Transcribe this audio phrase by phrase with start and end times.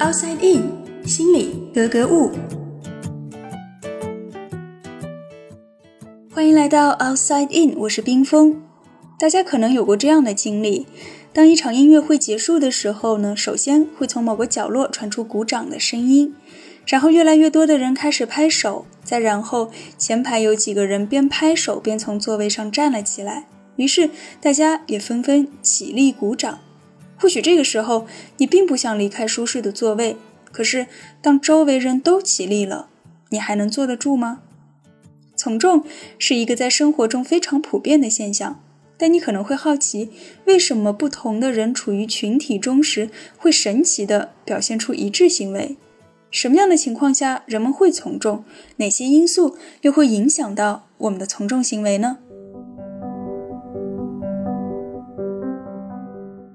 [0.00, 2.30] Outside In，心里格格物。
[6.32, 8.62] 欢迎来到 Outside In，我是冰峰。
[9.18, 10.86] 大家可能有过这样的经历：
[11.34, 16.34] 当一场音乐会结束的时候呢，首先会从某个角落传出鼓掌的声音，
[16.86, 24.08] 然后越来越多的人开始拍手，再然后前排有几个人边拍手边从座位上站了起来，于是
[24.40, 26.60] 大家也纷纷起立鼓掌。
[27.20, 28.06] 或许这个时候
[28.38, 30.16] 你并不想离开舒适的座位，
[30.50, 30.86] 可是
[31.20, 32.88] 当周围人都起立了，
[33.28, 34.40] 你还能坐得住吗？
[35.36, 35.84] 从众
[36.18, 38.62] 是一个在生活中非常普遍的现象，
[38.96, 40.08] 但你可能会好奇，
[40.46, 45.76] 为什么不同的人处于群体中时会神奇地表现出一致行为？
[46.30, 48.44] 什么样的情况下人们会从众？
[48.76, 52.18] 哪些因素又会影响到我们的从众行为呢？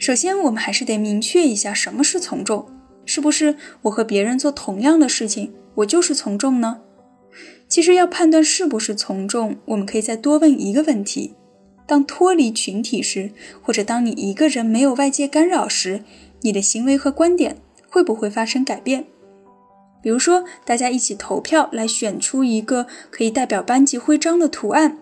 [0.00, 2.66] 首先，我们还是得明确一下什么是从众，
[3.04, 6.80] 是不是我和别人做同样的事情，我就是从众呢？
[7.68, 11.34] 其实要判断是不是从众，我们可以再多问一个问题：
[11.86, 16.02] 当脱离群体时，或者当你一个人没有外界干扰时，
[16.40, 17.58] 你的行为和观点
[17.90, 19.04] 会不会发生改变？
[20.02, 24.96] 比如说，大家一起投票来选出一个可以代表班级徽章的图案，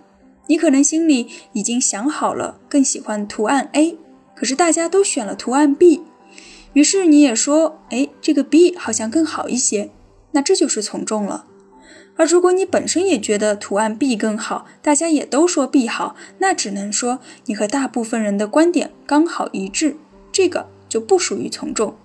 [0.49, 3.97] 你可能心里已经想好了，更喜欢图案 A。
[4.39, 6.03] 可是大家都选了图案 B，
[6.73, 9.91] 于是你也说，哎，这个 B 好像更好一些，
[10.31, 11.47] 那这就是从众了。
[12.15, 19.97] 而如果你本身也觉得图案 B 更好，大家也都说 B 好，那只能说你和大部分人的观点刚好一致，
[20.31, 21.97] 这个就不属于从众。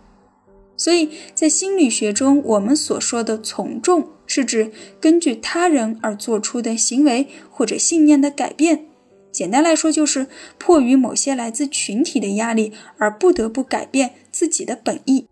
[0.75, 8.87] 所以在心理学中，我们所说的从众，是指根据他人而做出的行为或者信念的改变。
[9.33, 10.27] 简单来说，就是
[10.59, 15.27] 迫于某些来自群体的压力而不得不改变自己的本意。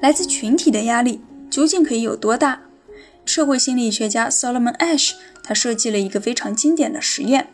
[0.00, 2.62] 来自群体的压力究竟可以有多大？
[3.26, 5.12] 社会心理学家 Solomon Ash
[5.42, 7.48] 他设计了一个非常经典的实验。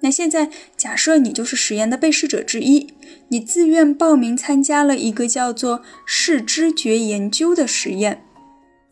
[0.00, 2.88] 那现在假设你就是实验的被试者之一，
[3.30, 8.22] 你自愿报名参加了一个叫做“视知觉研究”的实验。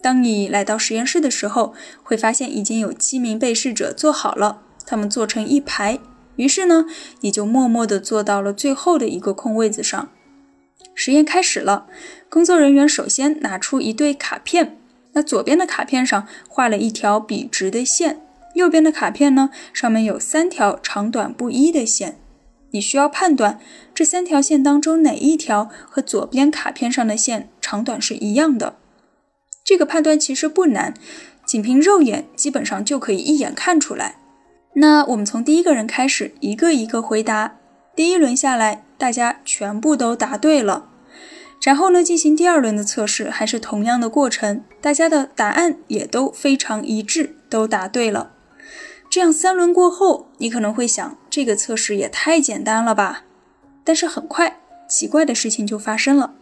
[0.07, 1.75] 当你来到实验室的时候，
[2.05, 5.99] 会发现已经有七名被试者坐好了，他们坐成一排。
[6.37, 6.85] 于是呢，
[7.23, 10.09] 你就默默地坐到了最后的一个空位子上。
[10.95, 11.89] 实验开始了，
[12.31, 14.79] 工作人员首先拿出一对卡片，
[15.15, 18.21] 那左边的卡片上画了一条笔直的线，
[18.55, 22.21] 右边的卡片呢，上面有三条长短不一的线。
[22.71, 23.59] 你需要判断
[23.93, 28.77] 这三条线当中哪一条和左边卡片上的线长短是一样的。
[29.67, 30.95] 这个判断其实不难，
[31.45, 34.21] 仅凭肉眼基本上就可以一眼看出来。
[34.75, 37.57] 那我们从第一个人开始，一个一个回答。
[37.97, 40.89] 第一轮下来，大家全部都答对了。
[41.61, 48.35] 然后呢，进行第二轮的测试，还是同样的过程，大家的答案也都非常一致，都答对了。
[49.11, 53.25] 这样三轮过后，你可能会想，这个测试也太简单了吧？
[53.83, 56.35] 但是很快，奇怪的事情就发生了，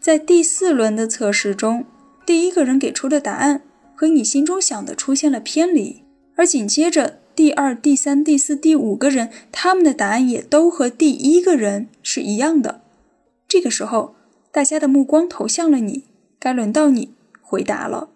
[0.00, 1.84] 在第四轮的测试中。
[2.24, 3.62] 第一个人给出的答案
[3.94, 6.02] 和你心中想的出现了偏离，
[6.36, 12.80] 而紧接着第二、第三、第四、第五个人，他们的答案也都和第一个人是一样的。
[13.48, 14.14] 这个时候，
[14.52, 16.04] 大家的目光投向了你，
[16.38, 17.10] 该轮到你
[17.40, 18.10] 回答了。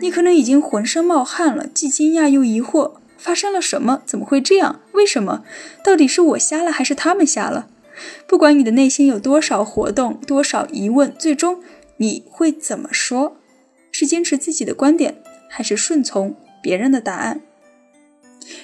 [0.00, 4.02] 你可能已经浑身冒汗了，既惊讶又疑惑，发生了什么？
[4.06, 4.80] 怎么会这样？
[4.92, 5.44] 为什么？
[5.84, 7.68] 到底是我瞎了，还是他们瞎了？
[8.26, 11.62] 不管你的内心有多少活动、多少疑问，最终
[11.98, 13.36] 你会怎么说？
[13.90, 15.16] 是坚持自己的观点，
[15.48, 17.40] 还是顺从别人的答案？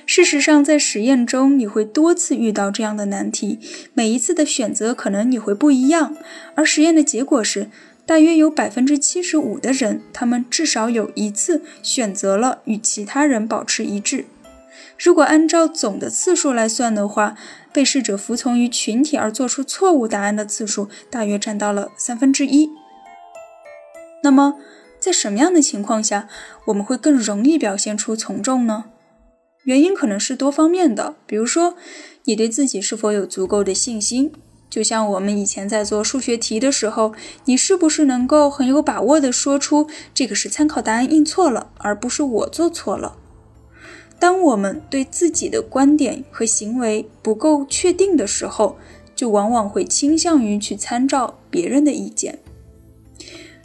[0.07, 3.59] 事实上，在实验中你会多次遇到这样的难题，
[3.93, 6.17] 每一次的选择可能你会不一样。
[6.55, 7.69] 而实验的结果是，
[8.07, 14.27] 大约有百分之七十五的人，他们至少有一次选择了与其他人保持一致。
[14.97, 17.37] 如果按照总的次数来算的话，
[17.73, 22.71] 被试者服从于群体而做出错误答案的次数大约占到了三分之一。
[24.23, 24.55] 那么，
[24.99, 26.29] 在什么样的情况下
[26.67, 28.85] 我们会更容易表现出从众呢？
[29.65, 31.75] 原因可能是多方面的，比如说
[32.25, 34.33] 你对自己是否有足够的信心，
[34.71, 37.13] 就像我们以前在做数学题的时候，
[37.47, 43.17] 你是不是能够很有把握地说出这个是参考答案印错了，而不是我做错了。
[44.19, 48.77] 当我们对自己的观点和行为不够确定的时候，
[49.15, 52.39] 就往往会倾向于去参照别人的意见。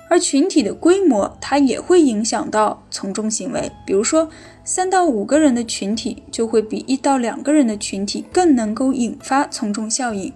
[0.09, 3.71] 而群体的规模，它也会影响到从众行为。
[3.85, 4.29] 比如说，
[4.63, 10.33] 三到五个人的群体就会比一到两个人的群体更能够引发从众效应。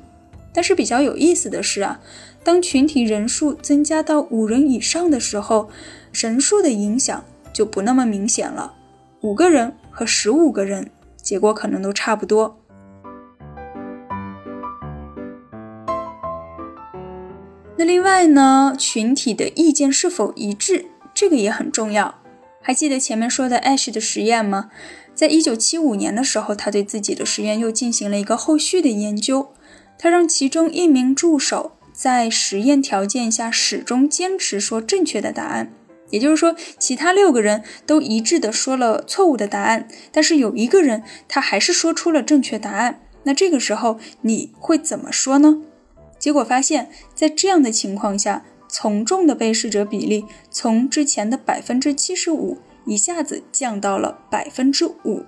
[0.53, 1.99] 但是比较有意思的是啊，
[2.43, 5.69] 当群体人数增加到五人以上的时候，
[6.11, 8.75] 人数的影响就不那么明显了。
[9.21, 12.59] 五个人和十五个人，结果可能都差不多。
[17.77, 22.15] 那另外呢，群体的意见是否一致，这个也很重要。
[22.61, 24.69] 还记得前面说的 Ash 的实验吗？
[25.13, 29.53] 在一九七五年的时候，他对自己的实验又进行了一个后续的研究。
[29.99, 35.71] 他让其中一名助手在实验条件下始终坚持说正确的答案，
[36.13, 43.01] 也就是说，其他六个人都一致的说了错误的答案，但是有一个人他还是说出了正确答案。
[43.23, 45.63] 那这个时候你会怎么说呢？
[46.19, 55.25] 结果发现，在这样的情况下，从众的被试者比例从之前的百分之七十五一下子降到了百分之五。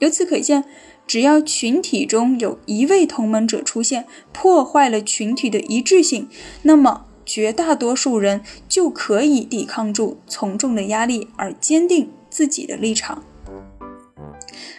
[0.00, 0.64] 由此可见，
[1.06, 6.28] 只要群体中有一位同盟者出现，破坏了群体的一致性，
[6.62, 13.22] 那么绝大多数人就可以抵抗住从众的压力，而坚定自己的立场。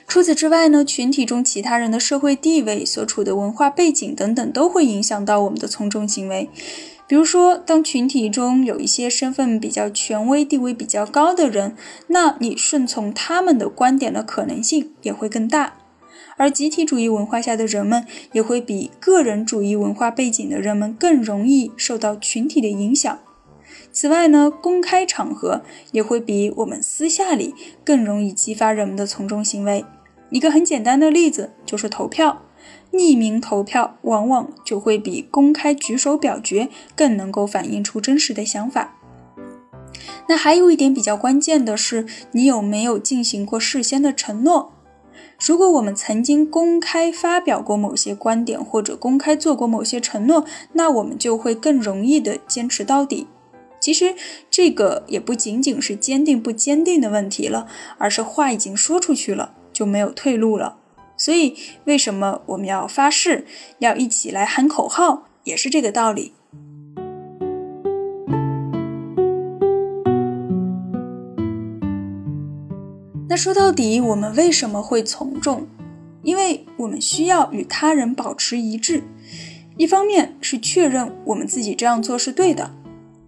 [0.08, 6.50] 除此之外呢，群体中其他人的社会地位、所处的文化背景等等，都会影响到我们的从众行为。
[7.06, 11.76] 比如说，当群体中有一些身份比较权威、地位比较高的人，
[12.08, 15.74] 那你顺从他们的观点的可能性也会更大。
[16.38, 23.20] 而集体主义文化下的人们，也会比个人主义文化背景的人们更容易受到群体的影响。
[23.92, 29.84] 此外呢，公开场合也会比我们私下里更容易激发人们的从众行为。
[30.30, 32.44] 一个很简单的例子就是投票，
[32.92, 38.94] 匿名投票往往就会比公开举手表决更能够反映出真实的想法。
[40.30, 44.74] 那还有一点比较关键的是，你有没有进行过事先的承诺？
[45.40, 53.28] 如果我们曾经公开发表过某些观点，或者公开做过某些承诺，那我们就会更容易的坚持到底。
[53.80, 54.16] 其实
[54.50, 57.68] 这个也不仅仅是坚定不坚定的问题了，
[57.98, 59.54] 而是话已经说出去了。
[59.72, 60.80] 就没有退路了，
[61.16, 61.56] 所以
[61.86, 63.46] 为什么我们要发誓，
[63.78, 66.34] 要一起来喊口号，也是这个道理。
[73.38, 75.68] 说到底，我们为什么会从众？
[76.24, 79.04] 因为我们需要与他人保持一致，
[79.78, 82.72] 一方面是确认我们自己这样做是对的。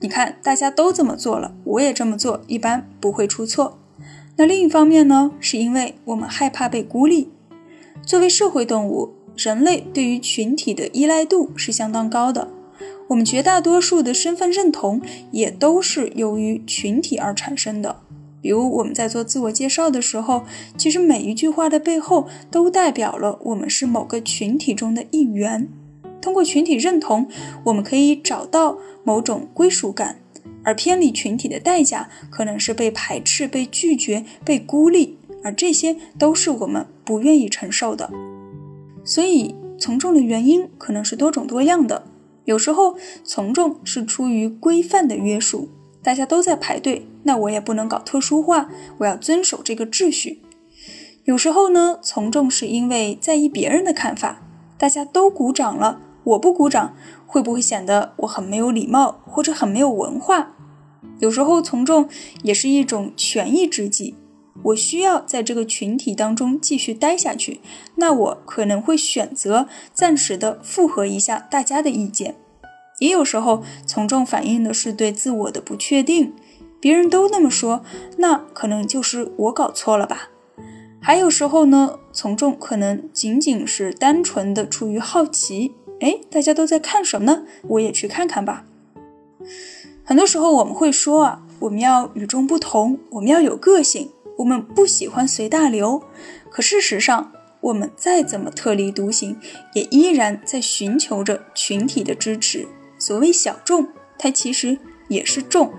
[0.01, 3.77] 你看，大家都这么做了，我也这么做，一般不会出错。
[4.37, 7.29] 那另一方面呢，是因为我们害怕被孤立。
[8.01, 12.49] 作为社会动物，人类对于群体的依赖度是相当高的。
[13.09, 15.01] 我们绝大多数的身份认同
[15.31, 18.01] 也都是由于群体而产生的。
[18.41, 20.43] 比如我们在做自我介绍的时候，
[20.77, 25.69] 其实每一句话的背后都代表了我们是某个群体中的一员。
[26.21, 27.27] 通过群体认同，
[27.65, 30.19] 我们可以找到某种归属感。
[30.61, 38.11] 而偏离群体的代价，可能是被排斥、被拒绝、被孤立，而这些都是我们不愿意承受的。
[39.05, 42.03] 所以，从众的原因可能是多种多样的。
[42.43, 45.69] 有时候，从众是出于规范的约束，
[46.03, 48.69] 大家都在排队，那我也不能搞特殊化，
[48.99, 50.41] 我要遵守这个秩序。
[51.25, 54.41] 有时候呢，从众是因为在意别人的看法，
[54.77, 56.95] 大家都鼓掌了，我不鼓掌。
[57.31, 60.55] 会不会显得我很没有礼貌，或者很没有文化？
[61.19, 62.09] 有时候从众
[62.41, 64.15] 也是一种权宜之计，
[64.63, 67.61] 我需要在这个群体当中继续待下去，
[67.97, 72.33] 那我可能会选择暂时的附和一下大家的意见。
[72.97, 76.33] 也有时候从众反映的是对自我的不确定，
[76.79, 77.83] 别人都那么说，
[78.17, 80.29] 那可能就是我搞错了吧？
[81.01, 85.75] 还有时候呢，从众可能仅仅是单纯的出于好奇。
[86.01, 87.43] 哎，大家都在看什么呢？
[87.67, 88.65] 我也去看看吧。
[90.03, 96.03] 很多时候我们会说啊，我们要与众不同，我们要有个性，我们不喜欢随大流。
[96.49, 97.31] 可事实上，
[97.61, 99.37] 我们再怎么特立独行，
[99.73, 102.67] 也依然在寻求着群体的支持。
[102.97, 104.77] 所谓小众，它其实
[105.09, 105.73] 也是众。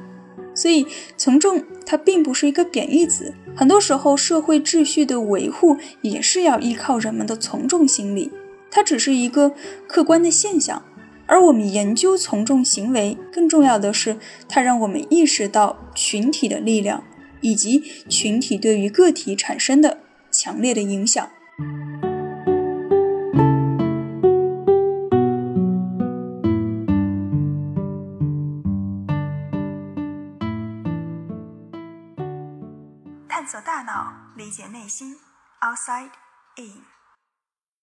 [0.55, 3.35] 所以，从众它并不是一个贬义词。
[3.57, 8.31] 很多时候，社会秩序的维护也是要依靠人们的从众心理。
[8.71, 9.53] 它只是一个
[9.87, 10.83] 客观的现象，
[11.27, 14.17] 而我们研究从众行为，更重要的是，
[14.49, 17.03] 它让我们意识到群体的力量，
[17.41, 19.99] 以及群体对于个体产生的
[20.31, 21.29] 强烈的影响。
[34.40, 35.18] 理解内心，
[35.62, 36.12] outside
[36.56, 36.84] in。